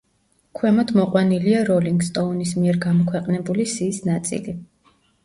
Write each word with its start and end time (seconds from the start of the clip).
ქვემოთ 0.59 0.93
მოყვანილია 0.99 1.59
„როლინგ 1.67 2.05
სტოუნის“ 2.07 2.53
მიერ 2.63 2.79
გამოქვეყნებული 2.87 3.67
სიის 3.75 4.01
ნაწილი. 4.09 4.57